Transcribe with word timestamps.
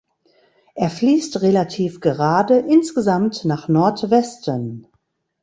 Er 0.73 0.89
fließt 0.89 1.43
relativ 1.43 1.99
gerade 1.99 2.57
insgesamt 2.57 3.45
nach 3.45 3.67
Nordwesten. 3.67 4.87